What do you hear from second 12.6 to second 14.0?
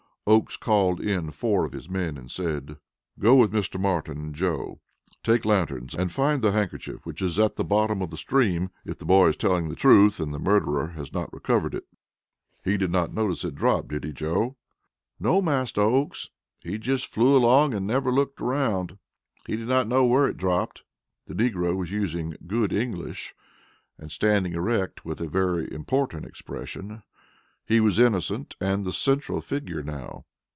He did not notice it drop,